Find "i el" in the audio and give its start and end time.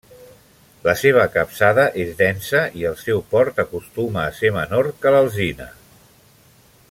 2.81-2.97